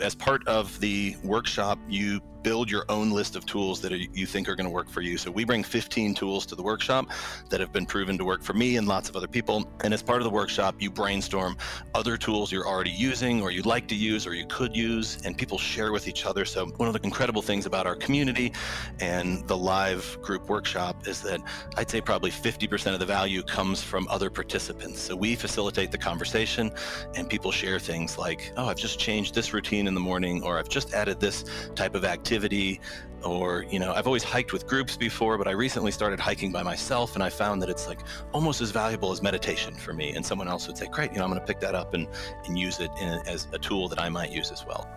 as 0.00 0.14
part 0.14 0.46
of 0.46 0.78
the 0.80 1.16
workshop, 1.22 1.78
you 1.88 2.20
build 2.42 2.70
your 2.70 2.84
own 2.88 3.10
list 3.10 3.36
of 3.36 3.46
tools 3.46 3.80
that 3.80 3.92
you 3.92 4.26
think 4.26 4.48
are 4.48 4.56
going 4.56 4.66
to 4.66 4.70
work 4.72 4.88
for 4.88 5.00
you. 5.00 5.16
So 5.16 5.30
we 5.30 5.44
bring 5.44 5.62
15 5.62 6.14
tools 6.14 6.46
to 6.46 6.54
the 6.54 6.62
workshop 6.62 7.06
that 7.48 7.60
have 7.60 7.72
been 7.72 7.86
proven 7.86 8.18
to 8.18 8.24
work 8.24 8.42
for 8.42 8.54
me 8.54 8.76
and 8.76 8.88
lots 8.88 9.08
of 9.08 9.16
other 9.16 9.28
people. 9.28 9.68
And 9.84 9.94
as 9.94 10.02
part 10.02 10.18
of 10.18 10.24
the 10.24 10.30
workshop, 10.30 10.76
you 10.80 10.90
brainstorm 10.90 11.56
other 11.94 12.16
tools 12.16 12.50
you're 12.50 12.66
already 12.66 12.90
using 12.90 13.42
or 13.42 13.50
you'd 13.50 13.66
like 13.66 13.86
to 13.88 13.94
use 13.94 14.26
or 14.26 14.34
you 14.34 14.46
could 14.46 14.74
use, 14.76 15.18
and 15.24 15.36
people 15.36 15.58
share 15.58 15.92
with 15.92 16.08
each 16.08 16.26
other. 16.26 16.44
So 16.44 16.66
one 16.76 16.88
of 16.88 16.94
the 16.94 17.00
incredible 17.04 17.42
things 17.42 17.66
about 17.66 17.86
our 17.86 17.96
community 17.96 18.52
and 19.00 19.46
the 19.46 19.56
live 19.56 20.18
group 20.22 20.48
workshop 20.48 21.06
is 21.06 21.22
that 21.22 21.40
I'd 21.76 21.90
say 21.90 22.00
probably 22.00 22.30
50% 22.30 22.92
of 22.92 23.00
the 23.00 23.06
value 23.06 23.42
comes 23.42 23.82
from 23.82 24.08
other 24.08 24.30
participants. 24.30 25.00
So 25.00 25.14
we 25.14 25.36
facilitate 25.36 25.92
the 25.92 25.98
conversation 25.98 26.72
and 27.14 27.28
people 27.28 27.52
share 27.52 27.78
things 27.78 28.18
like, 28.18 28.52
oh, 28.56 28.66
I've 28.66 28.76
just 28.76 28.98
changed 28.98 29.34
this 29.34 29.52
routine 29.52 29.86
in 29.86 29.94
the 29.94 30.00
morning, 30.00 30.42
or 30.42 30.58
I've 30.58 30.68
just 30.68 30.92
added 30.92 31.20
this 31.20 31.44
type 31.74 31.94
of 31.94 32.04
activity 32.04 32.31
activity 32.32 32.80
or 33.24 33.66
you 33.68 33.78
know 33.78 33.92
i've 33.92 34.06
always 34.06 34.22
hiked 34.22 34.54
with 34.54 34.66
groups 34.66 34.96
before 34.96 35.36
but 35.36 35.46
i 35.46 35.50
recently 35.50 35.92
started 35.92 36.18
hiking 36.18 36.50
by 36.50 36.62
myself 36.62 37.14
and 37.14 37.22
i 37.22 37.28
found 37.28 37.60
that 37.60 37.68
it's 37.68 37.86
like 37.86 38.00
almost 38.32 38.62
as 38.62 38.70
valuable 38.70 39.12
as 39.12 39.20
meditation 39.22 39.74
for 39.74 39.92
me. 39.92 40.14
And 40.14 40.24
someone 40.24 40.48
else 40.48 40.66
would 40.66 40.78
say 40.78 40.86
great 40.86 41.12
you 41.12 41.18
know 41.18 41.24
i'm 41.24 41.30
going 41.30 41.40
to 41.40 41.46
pick 41.46 41.60
that 41.60 41.74
up 41.74 41.92
and, 41.92 42.08
and 42.46 42.58
use 42.58 42.80
it 42.80 42.90
in, 42.98 43.20
as 43.26 43.48
a 43.52 43.58
tool 43.58 43.86
that 43.88 44.00
i 44.00 44.08
might 44.08 44.32
use 44.32 44.50
as 44.50 44.64
well. 44.66 44.88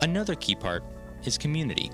Another 0.00 0.36
key 0.36 0.54
part 0.54 0.84
is 1.24 1.36
community 1.36 1.90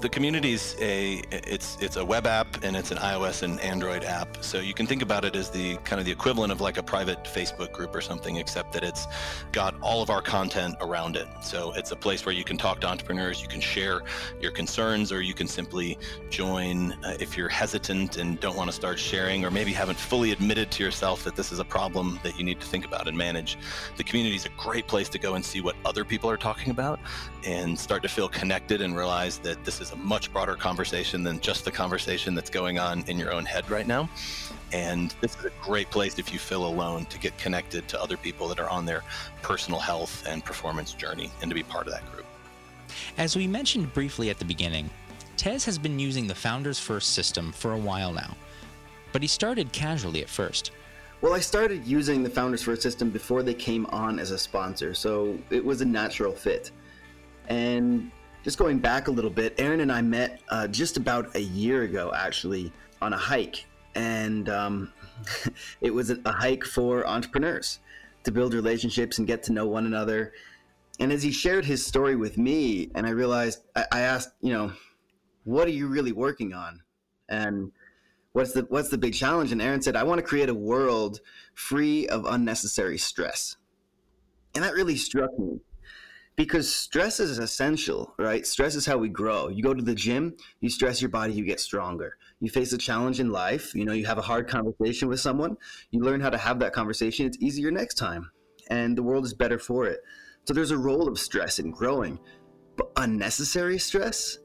the 0.00 0.08
community's 0.08 0.76
a 0.80 1.22
it's 1.30 1.76
it's 1.80 1.96
a 1.96 2.04
web 2.04 2.26
app 2.26 2.64
and 2.64 2.74
it's 2.74 2.90
an 2.90 2.98
iOS 2.98 3.42
and 3.42 3.60
Android 3.60 4.02
app. 4.04 4.42
So 4.42 4.58
you 4.58 4.72
can 4.72 4.86
think 4.86 5.02
about 5.02 5.24
it 5.24 5.36
as 5.36 5.50
the 5.50 5.76
kind 5.78 6.00
of 6.00 6.06
the 6.06 6.12
equivalent 6.12 6.52
of 6.52 6.60
like 6.60 6.78
a 6.78 6.82
private 6.82 7.24
Facebook 7.24 7.72
group 7.72 7.94
or 7.94 8.00
something, 8.00 8.36
except 8.36 8.72
that 8.72 8.82
it's 8.82 9.06
got 9.52 9.74
all 9.82 10.02
of 10.02 10.08
our 10.08 10.22
content 10.22 10.76
around 10.80 11.16
it. 11.16 11.26
So 11.42 11.72
it's 11.72 11.92
a 11.92 11.96
place 11.96 12.24
where 12.24 12.34
you 12.34 12.44
can 12.44 12.56
talk 12.56 12.80
to 12.80 12.88
entrepreneurs, 12.88 13.42
you 13.42 13.48
can 13.48 13.60
share 13.60 14.02
your 14.40 14.52
concerns, 14.52 15.12
or 15.12 15.20
you 15.20 15.34
can 15.34 15.46
simply 15.46 15.98
join 16.30 16.92
uh, 17.04 17.16
if 17.20 17.36
you're 17.36 17.48
hesitant 17.48 18.16
and 18.16 18.40
don't 18.40 18.56
want 18.56 18.70
to 18.70 18.74
start 18.74 18.98
sharing, 18.98 19.44
or 19.44 19.50
maybe 19.50 19.72
haven't 19.72 19.98
fully 19.98 20.32
admitted 20.32 20.70
to 20.70 20.82
yourself 20.82 21.24
that 21.24 21.36
this 21.36 21.52
is 21.52 21.58
a 21.58 21.64
problem 21.64 22.18
that 22.22 22.38
you 22.38 22.44
need 22.44 22.60
to 22.60 22.66
think 22.66 22.86
about 22.86 23.06
and 23.06 23.16
manage. 23.16 23.58
The 23.96 24.04
community 24.04 24.36
is 24.36 24.46
a 24.46 24.50
great 24.56 24.86
place 24.86 25.08
to 25.10 25.18
go 25.18 25.34
and 25.34 25.44
see 25.44 25.60
what 25.60 25.76
other 25.84 26.04
people 26.04 26.30
are 26.30 26.38
talking 26.38 26.70
about 26.70 27.00
and 27.44 27.78
start 27.78 28.02
to 28.02 28.08
feel 28.08 28.28
connected 28.28 28.80
and 28.80 28.96
realize 28.96 29.38
that 29.38 29.62
this 29.64 29.80
is 29.80 29.89
a 29.92 29.96
much 29.96 30.32
broader 30.32 30.54
conversation 30.54 31.22
than 31.22 31.40
just 31.40 31.64
the 31.64 31.70
conversation 31.70 32.34
that's 32.34 32.50
going 32.50 32.78
on 32.78 33.04
in 33.06 33.18
your 33.18 33.32
own 33.32 33.44
head 33.44 33.68
right 33.70 33.86
now. 33.86 34.08
And 34.72 35.14
this 35.20 35.36
is 35.38 35.44
a 35.44 35.50
great 35.62 35.90
place 35.90 36.18
if 36.18 36.32
you 36.32 36.38
feel 36.38 36.66
alone 36.66 37.04
to 37.06 37.18
get 37.18 37.36
connected 37.38 37.88
to 37.88 38.00
other 38.00 38.16
people 38.16 38.46
that 38.48 38.60
are 38.60 38.68
on 38.68 38.86
their 38.86 39.02
personal 39.42 39.80
health 39.80 40.24
and 40.28 40.44
performance 40.44 40.92
journey 40.92 41.30
and 41.42 41.50
to 41.50 41.54
be 41.54 41.62
part 41.62 41.86
of 41.86 41.92
that 41.92 42.10
group. 42.12 42.26
As 43.18 43.36
we 43.36 43.46
mentioned 43.46 43.92
briefly 43.92 44.30
at 44.30 44.38
the 44.38 44.44
beginning, 44.44 44.88
Tez 45.36 45.64
has 45.64 45.78
been 45.78 45.98
using 45.98 46.26
the 46.26 46.34
Founders 46.34 46.78
First 46.78 47.14
system 47.14 47.52
for 47.52 47.72
a 47.72 47.78
while 47.78 48.12
now, 48.12 48.36
but 49.12 49.22
he 49.22 49.28
started 49.28 49.72
casually 49.72 50.22
at 50.22 50.28
first. 50.28 50.70
Well, 51.20 51.34
I 51.34 51.40
started 51.40 51.86
using 51.86 52.22
the 52.22 52.30
Founders 52.30 52.62
First 52.62 52.82
system 52.82 53.10
before 53.10 53.42
they 53.42 53.54
came 53.54 53.86
on 53.86 54.18
as 54.18 54.30
a 54.30 54.38
sponsor, 54.38 54.94
so 54.94 55.38
it 55.50 55.64
was 55.64 55.80
a 55.80 55.84
natural 55.84 56.32
fit. 56.32 56.70
And 57.48 58.10
just 58.42 58.58
going 58.58 58.78
back 58.78 59.08
a 59.08 59.10
little 59.10 59.30
bit, 59.30 59.54
Aaron 59.58 59.80
and 59.80 59.92
I 59.92 60.02
met 60.02 60.40
uh, 60.48 60.66
just 60.68 60.96
about 60.96 61.34
a 61.36 61.40
year 61.40 61.82
ago, 61.82 62.12
actually, 62.14 62.72
on 63.02 63.12
a 63.12 63.16
hike. 63.16 63.66
And 63.94 64.48
um, 64.48 64.92
it 65.80 65.92
was 65.92 66.10
a 66.10 66.32
hike 66.32 66.64
for 66.64 67.06
entrepreneurs 67.06 67.80
to 68.24 68.32
build 68.32 68.54
relationships 68.54 69.18
and 69.18 69.26
get 69.26 69.42
to 69.44 69.52
know 69.52 69.66
one 69.66 69.86
another. 69.86 70.32
And 70.98 71.12
as 71.12 71.22
he 71.22 71.32
shared 71.32 71.64
his 71.64 71.84
story 71.84 72.16
with 72.16 72.38
me, 72.38 72.90
and 72.94 73.06
I 73.06 73.10
realized, 73.10 73.62
I, 73.74 73.84
I 73.92 74.00
asked, 74.00 74.30
you 74.40 74.52
know, 74.52 74.72
what 75.44 75.66
are 75.66 75.72
you 75.72 75.88
really 75.88 76.12
working 76.12 76.52
on? 76.52 76.82
And 77.28 77.72
what's 78.32 78.52
the 78.52 78.66
what's 78.68 78.90
the 78.90 78.98
big 78.98 79.14
challenge? 79.14 79.52
And 79.52 79.62
Aaron 79.62 79.80
said, 79.80 79.96
I 79.96 80.02
want 80.02 80.18
to 80.18 80.26
create 80.26 80.48
a 80.48 80.54
world 80.54 81.20
free 81.54 82.06
of 82.08 82.26
unnecessary 82.26 82.98
stress. 82.98 83.56
And 84.54 84.64
that 84.64 84.74
really 84.74 84.96
struck 84.96 85.30
me 85.38 85.60
because 86.36 86.72
stress 86.72 87.20
is 87.20 87.38
essential, 87.38 88.14
right? 88.18 88.46
Stress 88.46 88.74
is 88.74 88.86
how 88.86 88.96
we 88.96 89.08
grow. 89.08 89.48
You 89.48 89.62
go 89.62 89.74
to 89.74 89.82
the 89.82 89.94
gym, 89.94 90.34
you 90.60 90.70
stress 90.70 91.02
your 91.02 91.10
body, 91.10 91.34
you 91.34 91.44
get 91.44 91.60
stronger. 91.60 92.16
You 92.40 92.50
face 92.50 92.72
a 92.72 92.78
challenge 92.78 93.20
in 93.20 93.30
life, 93.30 93.74
you 93.74 93.84
know, 93.84 93.92
you 93.92 94.06
have 94.06 94.18
a 94.18 94.22
hard 94.22 94.48
conversation 94.48 95.08
with 95.08 95.20
someone, 95.20 95.56
you 95.90 96.00
learn 96.00 96.20
how 96.20 96.30
to 96.30 96.38
have 96.38 96.58
that 96.60 96.72
conversation, 96.72 97.26
it's 97.26 97.38
easier 97.40 97.70
next 97.70 97.94
time, 97.94 98.30
and 98.70 98.96
the 98.96 99.02
world 99.02 99.26
is 99.26 99.34
better 99.34 99.58
for 99.58 99.86
it. 99.86 100.00
So 100.46 100.54
there's 100.54 100.70
a 100.70 100.78
role 100.78 101.08
of 101.08 101.18
stress 101.18 101.58
in 101.58 101.70
growing, 101.70 102.18
but 102.76 102.90
unnecessary 102.96 103.78
stress, 103.78 104.38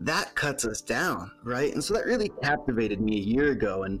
that 0.00 0.34
cuts 0.34 0.64
us 0.64 0.80
down, 0.80 1.30
right? 1.42 1.72
And 1.72 1.82
so 1.82 1.94
that 1.94 2.04
really 2.04 2.30
captivated 2.42 3.00
me 3.00 3.16
a 3.16 3.24
year 3.24 3.50
ago. 3.50 3.84
And 3.84 4.00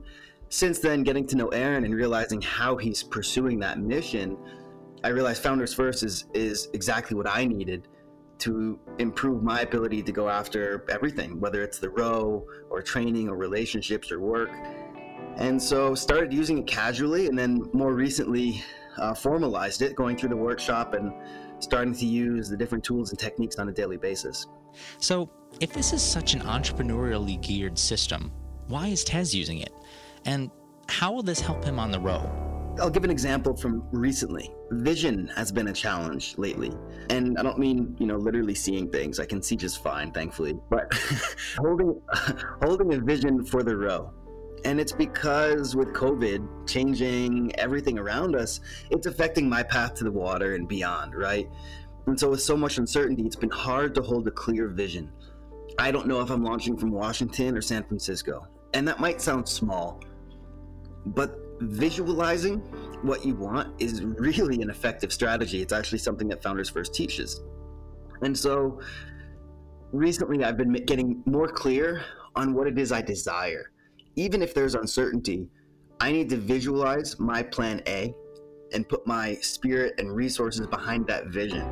since 0.50 0.78
then, 0.78 1.02
getting 1.02 1.26
to 1.28 1.36
know 1.36 1.48
Aaron 1.48 1.84
and 1.84 1.94
realizing 1.94 2.40
how 2.40 2.76
he's 2.76 3.02
pursuing 3.02 3.58
that 3.60 3.80
mission, 3.80 4.36
I 5.04 5.08
realized 5.08 5.42
Founders 5.42 5.72
First 5.74 6.02
is 6.02 6.26
is 6.34 6.68
exactly 6.72 7.16
what 7.16 7.28
I 7.28 7.44
needed 7.44 7.88
to 8.38 8.78
improve 8.98 9.42
my 9.42 9.60
ability 9.60 10.02
to 10.02 10.12
go 10.12 10.28
after 10.28 10.84
everything, 10.90 11.40
whether 11.40 11.62
it's 11.62 11.78
the 11.78 11.90
row 11.90 12.44
or 12.70 12.80
training 12.82 13.28
or 13.28 13.36
relationships 13.36 14.12
or 14.12 14.20
work. 14.20 14.50
And 15.36 15.60
so 15.60 15.94
started 15.94 16.32
using 16.32 16.58
it 16.58 16.66
casually, 16.66 17.26
and 17.26 17.38
then 17.38 17.68
more 17.72 17.94
recently 17.94 18.62
uh, 18.96 19.14
formalized 19.14 19.82
it, 19.82 19.94
going 19.94 20.16
through 20.16 20.30
the 20.30 20.36
workshop 20.36 20.94
and 20.94 21.12
starting 21.60 21.94
to 21.94 22.06
use 22.06 22.48
the 22.48 22.56
different 22.56 22.84
tools 22.84 23.10
and 23.10 23.18
techniques 23.18 23.56
on 23.58 23.68
a 23.68 23.72
daily 23.72 23.96
basis. 23.96 24.46
So, 24.98 25.30
if 25.60 25.72
this 25.72 25.92
is 25.92 26.02
such 26.02 26.34
an 26.34 26.40
entrepreneurially 26.40 27.40
geared 27.40 27.78
system, 27.78 28.30
why 28.68 28.88
is 28.88 29.02
Tez 29.02 29.34
using 29.34 29.58
it? 29.58 29.72
And 30.24 30.50
how 30.88 31.12
will 31.12 31.22
this 31.22 31.40
help 31.40 31.64
him 31.64 31.78
on 31.78 31.90
the 31.90 31.98
row? 31.98 32.47
I'll 32.80 32.90
give 32.90 33.04
an 33.04 33.10
example 33.10 33.56
from 33.56 33.86
recently. 33.90 34.54
Vision 34.70 35.28
has 35.34 35.50
been 35.50 35.68
a 35.68 35.72
challenge 35.72 36.36
lately. 36.38 36.72
And 37.10 37.38
I 37.38 37.42
don't 37.42 37.58
mean, 37.58 37.96
you 37.98 38.06
know, 38.06 38.16
literally 38.16 38.54
seeing 38.54 38.90
things. 38.90 39.18
I 39.18 39.26
can 39.26 39.42
see 39.42 39.56
just 39.56 39.82
fine, 39.82 40.12
thankfully. 40.12 40.54
But 40.70 40.92
holding 41.58 42.00
holding 42.62 42.94
a 42.94 42.98
vision 42.98 43.44
for 43.44 43.62
the 43.62 43.76
row. 43.76 44.12
And 44.64 44.80
it's 44.80 44.92
because 44.92 45.76
with 45.76 45.88
COVID 45.88 46.68
changing 46.68 47.52
everything 47.58 47.98
around 47.98 48.34
us, 48.34 48.60
it's 48.90 49.06
affecting 49.06 49.48
my 49.48 49.62
path 49.62 49.94
to 49.94 50.04
the 50.04 50.10
water 50.10 50.54
and 50.54 50.66
beyond, 50.66 51.14
right? 51.14 51.48
And 52.06 52.18
so 52.18 52.30
with 52.30 52.42
so 52.42 52.56
much 52.56 52.78
uncertainty, 52.78 53.24
it's 53.24 53.36
been 53.36 53.50
hard 53.50 53.94
to 53.94 54.02
hold 54.02 54.26
a 54.26 54.32
clear 54.32 54.68
vision. 54.68 55.12
I 55.78 55.92
don't 55.92 56.08
know 56.08 56.20
if 56.20 56.30
I'm 56.30 56.42
launching 56.42 56.76
from 56.76 56.90
Washington 56.90 57.56
or 57.56 57.60
San 57.60 57.84
Francisco. 57.84 58.48
And 58.74 58.86
that 58.88 58.98
might 58.98 59.20
sound 59.20 59.48
small, 59.48 60.02
but 61.06 61.38
visualizing 61.60 62.58
what 63.02 63.24
you 63.24 63.34
want 63.34 63.80
is 63.80 64.02
really 64.02 64.60
an 64.62 64.70
effective 64.70 65.12
strategy. 65.12 65.62
It's 65.62 65.72
actually 65.72 65.98
something 65.98 66.28
that 66.28 66.42
Founders 66.42 66.68
First 66.68 66.94
teaches. 66.94 67.40
And 68.22 68.36
so 68.36 68.80
recently 69.92 70.44
I've 70.44 70.56
been 70.56 70.72
getting 70.72 71.22
more 71.26 71.48
clear 71.48 72.02
on 72.36 72.54
what 72.54 72.66
it 72.66 72.78
is 72.78 72.92
I 72.92 73.02
desire. 73.02 73.70
Even 74.16 74.42
if 74.42 74.54
there's 74.54 74.74
uncertainty, 74.74 75.48
I 76.00 76.12
need 76.12 76.28
to 76.30 76.36
visualize 76.36 77.18
my 77.18 77.42
plan 77.42 77.82
A 77.86 78.14
and 78.72 78.88
put 78.88 79.06
my 79.06 79.34
spirit 79.36 79.94
and 79.98 80.14
resources 80.14 80.66
behind 80.66 81.06
that 81.06 81.28
vision. 81.28 81.62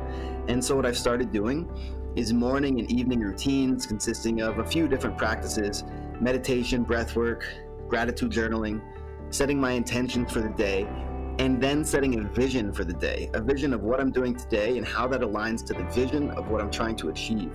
And 0.47 0.63
so 0.63 0.75
what 0.75 0.85
I've 0.85 0.97
started 0.97 1.31
doing 1.31 1.69
is 2.15 2.33
morning 2.33 2.79
and 2.79 2.91
evening 2.91 3.19
routines 3.19 3.85
consisting 3.85 4.41
of 4.41 4.59
a 4.59 4.65
few 4.65 4.87
different 4.87 5.17
practices 5.17 5.83
meditation, 6.19 6.83
breath 6.83 7.15
work, 7.15 7.45
gratitude 7.87 8.31
journaling, 8.31 8.81
setting 9.29 9.59
my 9.59 9.71
intentions 9.71 10.31
for 10.31 10.41
the 10.41 10.49
day, 10.49 10.87
and 11.39 11.61
then 11.61 11.83
setting 11.83 12.19
a 12.19 12.23
vision 12.23 12.73
for 12.73 12.83
the 12.83 12.93
day, 12.93 13.29
a 13.33 13.41
vision 13.41 13.73
of 13.73 13.83
what 13.83 13.99
I'm 13.99 14.11
doing 14.11 14.35
today 14.35 14.77
and 14.77 14.85
how 14.85 15.07
that 15.07 15.21
aligns 15.21 15.65
to 15.67 15.73
the 15.73 15.83
vision 15.85 16.31
of 16.31 16.49
what 16.49 16.61
I'm 16.61 16.71
trying 16.71 16.95
to 16.97 17.09
achieve. 17.09 17.51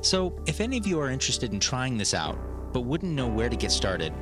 So, 0.00 0.34
if 0.46 0.60
any 0.60 0.78
of 0.78 0.86
you 0.86 0.98
are 1.00 1.10
interested 1.10 1.52
in 1.52 1.60
trying 1.60 1.98
this 1.98 2.14
out, 2.14 2.38
but 2.72 2.82
wouldn't 2.82 3.12
know 3.12 3.26
where 3.26 3.48
to 3.48 3.56
get 3.56 3.70
started, 3.70 4.12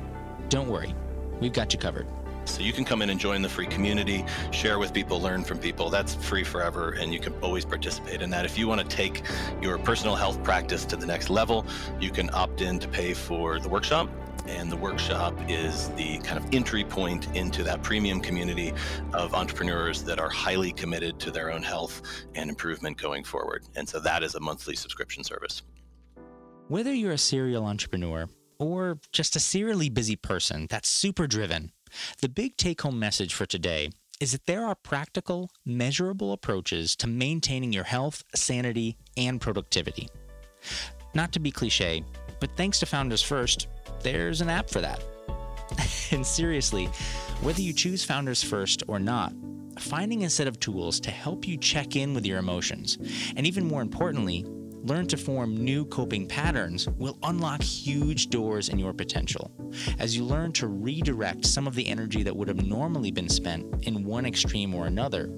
don't 0.49 0.67
worry, 0.67 0.93
we've 1.39 1.53
got 1.53 1.73
you 1.73 1.79
covered. 1.79 2.07
So 2.45 2.61
you 2.61 2.73
can 2.73 2.83
come 2.83 3.01
in 3.01 3.09
and 3.09 3.17
join 3.17 3.41
the 3.41 3.47
free 3.47 3.65
community, 3.65 4.25
share 4.51 4.77
with 4.77 4.93
people, 4.93 5.21
learn 5.21 5.45
from 5.45 5.59
people. 5.59 5.89
That's 5.89 6.13
free 6.13 6.43
forever, 6.43 6.91
and 6.99 7.13
you 7.13 7.19
can 7.19 7.33
always 7.41 7.63
participate 7.63 8.21
in 8.21 8.29
that. 8.31 8.43
If 8.43 8.57
you 8.57 8.67
want 8.67 8.81
to 8.81 8.87
take 8.87 9.23
your 9.61 9.77
personal 9.77 10.15
health 10.15 10.43
practice 10.43 10.83
to 10.85 10.97
the 10.97 11.05
next 11.05 11.29
level, 11.29 11.65
you 12.01 12.11
can 12.11 12.29
opt 12.33 12.61
in 12.61 12.79
to 12.79 12.87
pay 12.89 13.13
for 13.13 13.59
the 13.59 13.69
workshop 13.69 14.09
and 14.47 14.71
the 14.71 14.77
workshop 14.77 15.33
is 15.47 15.89
the 15.91 16.17
kind 16.19 16.37
of 16.37 16.53
entry 16.53 16.83
point 16.83 17.27
into 17.35 17.63
that 17.63 17.81
premium 17.83 18.19
community 18.19 18.73
of 19.13 19.33
entrepreneurs 19.33 20.03
that 20.03 20.19
are 20.19 20.29
highly 20.29 20.71
committed 20.71 21.19
to 21.19 21.31
their 21.31 21.51
own 21.51 21.63
health 21.63 22.01
and 22.35 22.49
improvement 22.49 22.97
going 22.97 23.23
forward. 23.23 23.63
And 23.75 23.87
so 23.87 23.99
that 23.99 24.23
is 24.23 24.35
a 24.35 24.39
monthly 24.39 24.75
subscription 24.75 25.23
service. 25.23 25.63
Whether 26.67 26.93
you're 26.93 27.11
a 27.11 27.17
serial 27.17 27.65
entrepreneur 27.65 28.27
or 28.59 28.99
just 29.11 29.35
a 29.35 29.39
serially 29.39 29.89
busy 29.89 30.15
person 30.15 30.67
that's 30.69 30.89
super 30.89 31.27
driven, 31.27 31.71
the 32.21 32.29
big 32.29 32.57
take 32.57 32.81
home 32.81 32.99
message 32.99 33.33
for 33.33 33.45
today 33.45 33.89
is 34.19 34.31
that 34.31 34.45
there 34.45 34.65
are 34.65 34.75
practical, 34.75 35.49
measurable 35.65 36.31
approaches 36.31 36.95
to 36.95 37.07
maintaining 37.07 37.73
your 37.73 37.83
health, 37.83 38.23
sanity, 38.35 38.97
and 39.17 39.41
productivity. 39.41 40.07
Not 41.13 41.33
to 41.33 41.39
be 41.39 41.51
cliche, 41.51 42.03
but 42.39 42.55
thanks 42.55 42.79
to 42.79 42.85
Founders 42.85 43.21
First, 43.21 43.67
there's 44.03 44.41
an 44.41 44.49
app 44.49 44.69
for 44.69 44.81
that. 44.81 45.01
and 46.11 46.25
seriously, 46.25 46.85
whether 47.41 47.61
you 47.61 47.73
choose 47.73 48.03
Founders 48.05 48.43
First 48.43 48.83
or 48.87 48.99
not, 48.99 49.33
finding 49.79 50.23
a 50.23 50.29
set 50.29 50.47
of 50.47 50.59
tools 50.59 50.99
to 51.01 51.11
help 51.11 51.47
you 51.47 51.57
check 51.57 51.95
in 51.95 52.13
with 52.13 52.25
your 52.25 52.39
emotions, 52.39 52.97
and 53.35 53.47
even 53.47 53.65
more 53.65 53.81
importantly, 53.81 54.45
learn 54.83 55.07
to 55.07 55.17
form 55.17 55.55
new 55.55 55.85
coping 55.85 56.27
patterns 56.27 56.89
will 56.89 57.17
unlock 57.23 57.61
huge 57.61 58.29
doors 58.29 58.67
in 58.67 58.77
your 58.77 58.93
potential 58.93 59.49
as 59.97 60.15
you 60.15 60.25
learn 60.25 60.51
to 60.51 60.67
redirect 60.67 61.45
some 61.45 61.67
of 61.67 61.73
the 61.73 61.87
energy 61.87 62.21
that 62.21 62.35
would 62.35 62.49
have 62.49 62.65
normally 62.65 63.09
been 63.09 63.29
spent 63.29 63.65
in 63.87 64.03
one 64.03 64.25
extreme 64.25 64.75
or 64.75 64.85
another 64.85 65.33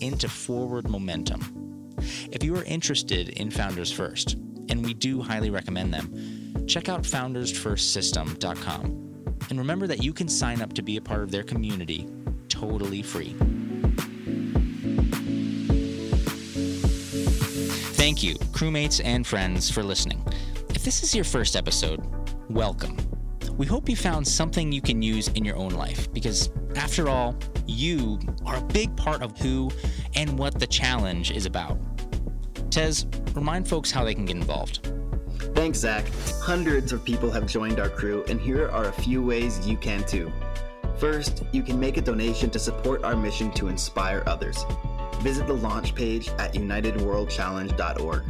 into 0.00 0.28
forward 0.28 0.88
momentum. 0.88 1.96
If 2.30 2.44
you 2.44 2.56
are 2.56 2.64
interested 2.64 3.30
in 3.30 3.50
Founders 3.50 3.92
First, 3.92 4.36
and 4.68 4.84
we 4.84 4.94
do 4.94 5.20
highly 5.20 5.50
recommend 5.50 5.92
them, 5.92 6.33
check 6.66 6.88
out 6.88 7.02
foundersfirstsystem.com. 7.02 9.04
And 9.50 9.58
remember 9.58 9.86
that 9.86 10.02
you 10.02 10.12
can 10.12 10.28
sign 10.28 10.62
up 10.62 10.72
to 10.74 10.82
be 10.82 10.96
a 10.96 11.00
part 11.00 11.22
of 11.22 11.30
their 11.30 11.42
community 11.42 12.08
totally 12.48 13.02
free. 13.02 13.34
Thank 17.94 18.22
you, 18.22 18.34
crewmates 18.52 19.00
and 19.04 19.26
friends, 19.26 19.70
for 19.70 19.82
listening. 19.82 20.22
If 20.70 20.84
this 20.84 21.02
is 21.02 21.14
your 21.14 21.24
first 21.24 21.56
episode, 21.56 22.02
welcome. 22.48 22.96
We 23.56 23.66
hope 23.66 23.88
you 23.88 23.96
found 23.96 24.26
something 24.26 24.72
you 24.72 24.82
can 24.82 25.00
use 25.00 25.28
in 25.28 25.44
your 25.44 25.56
own 25.56 25.70
life 25.70 26.12
because, 26.12 26.50
after 26.76 27.08
all, 27.08 27.36
you 27.66 28.18
are 28.44 28.56
a 28.56 28.62
big 28.62 28.94
part 28.96 29.22
of 29.22 29.38
who 29.38 29.70
and 30.14 30.38
what 30.38 30.58
the 30.58 30.66
challenge 30.66 31.30
is 31.30 31.46
about. 31.46 31.78
Tez, 32.70 33.06
remind 33.34 33.68
folks 33.68 33.90
how 33.90 34.04
they 34.04 34.14
can 34.14 34.26
get 34.26 34.36
involved. 34.36 34.93
Thanks, 35.54 35.78
Zach. 35.78 36.04
Hundreds 36.40 36.92
of 36.92 37.04
people 37.04 37.30
have 37.30 37.46
joined 37.46 37.80
our 37.80 37.88
crew, 37.88 38.24
and 38.28 38.40
here 38.40 38.68
are 38.70 38.86
a 38.86 38.92
few 38.92 39.22
ways 39.22 39.66
you 39.66 39.76
can 39.76 40.04
too. 40.04 40.32
First, 40.98 41.42
you 41.52 41.62
can 41.62 41.80
make 41.80 41.96
a 41.96 42.00
donation 42.00 42.50
to 42.50 42.58
support 42.58 43.04
our 43.04 43.16
mission 43.16 43.50
to 43.52 43.68
inspire 43.68 44.22
others. 44.26 44.64
Visit 45.20 45.46
the 45.46 45.54
launch 45.54 45.94
page 45.94 46.28
at 46.38 46.54
unitedworldchallenge.org. 46.54 48.22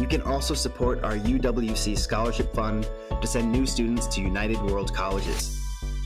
You 0.00 0.06
can 0.06 0.22
also 0.22 0.54
support 0.54 1.02
our 1.04 1.16
UWC 1.16 1.98
Scholarship 1.98 2.54
Fund 2.54 2.88
to 3.20 3.26
send 3.26 3.50
new 3.52 3.66
students 3.66 4.06
to 4.08 4.20
United 4.20 4.60
World 4.62 4.94
Colleges. 4.94 5.60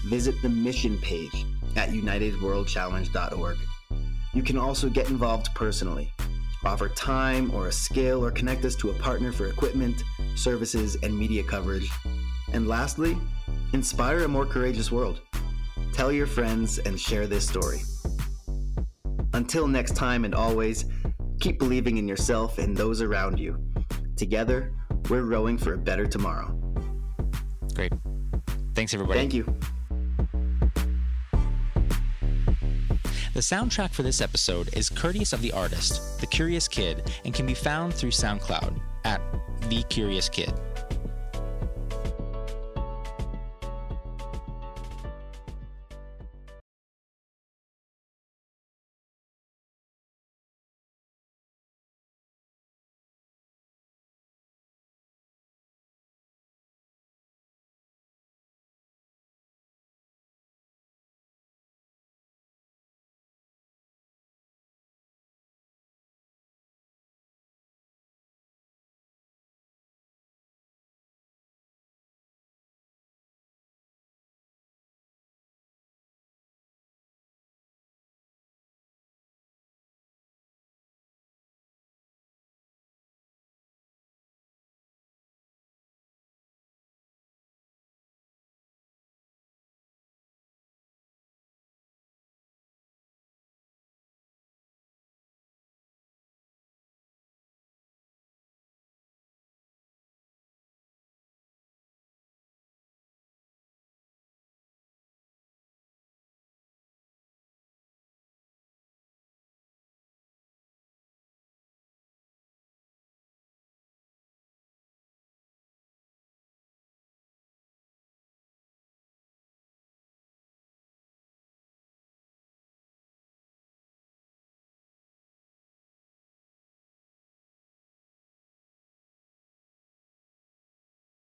Visit 0.07 0.35
the 0.43 0.49
mission 0.49 0.99
page 0.99 1.47
at 1.77 1.91
unitedworldchallenge.org. 1.91 3.59
You 4.35 4.43
can 4.43 4.57
also 4.57 4.89
get 4.89 5.11
involved 5.11 5.55
personally, 5.55 6.11
offer 6.65 6.89
time 6.89 7.51
or 7.55 7.69
a 7.69 7.73
skill, 7.73 8.25
or 8.25 8.31
connect 8.31 8.65
us 8.65 8.75
to 8.77 8.91
a 8.91 8.95
partner 8.95 9.31
for 9.31 9.47
equipment, 9.49 10.03
services, 10.35 10.97
and 11.03 11.17
media 11.17 11.43
coverage. 11.43 11.91
And 12.53 12.69
lastly, 12.69 13.17
inspire 13.73 14.25
a 14.25 14.29
more 14.29 14.47
courageous 14.47 14.93
world. 14.93 15.21
Tell 15.93 16.13
your 16.13 16.27
friends 16.27 16.79
and 16.79 16.99
share 16.99 17.27
this 17.27 17.49
story. 17.49 17.81
Until 19.35 19.67
next 19.67 19.97
time 19.97 20.25
and 20.25 20.35
always, 20.35 20.85
keep 21.41 21.59
believing 21.59 21.99
in 21.99 22.07
yourself 22.07 22.59
and 22.59 22.77
those 22.77 23.03
around 23.03 23.39
you. 23.39 23.59
Together, 24.17 24.73
we're 25.09 25.23
rowing 25.23 25.59
for 25.59 25.75
a 25.75 25.79
better 25.79 26.07
tomorrow. 26.07 26.59
Great. 27.75 27.93
Thanks, 28.75 28.95
everybody. 28.95 29.19
Thank 29.19 29.35
you. 29.35 29.45
The 33.35 33.41
soundtrack 33.41 33.93
for 33.93 34.03
this 34.03 34.21
episode 34.21 34.69
is 34.75 34.91
courteous 34.91 35.33
of 35.33 35.41
the 35.41 35.53
artist, 35.53 36.21
The 36.21 36.27
Curious 36.27 36.69
Kid, 36.69 37.11
and 37.25 37.33
can 37.33 37.47
be 37.47 37.55
found 37.55 37.95
through 37.95 38.11
SoundCloud 38.11 38.79
at 39.05 39.23
The 39.73 39.83
Curious 39.85 40.29
Kid. 40.29 40.53